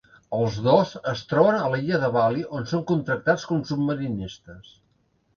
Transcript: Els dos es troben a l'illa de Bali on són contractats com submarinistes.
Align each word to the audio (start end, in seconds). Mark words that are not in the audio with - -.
Els 0.35 0.55
dos 0.67 0.93
es 1.09 1.19
troben 1.33 1.57
a 1.57 1.67
l'illa 1.73 1.99
de 2.03 2.09
Bali 2.15 2.45
on 2.59 2.65
són 2.71 2.81
contractats 2.93 3.45
com 3.51 3.61
submarinistes. 3.73 4.73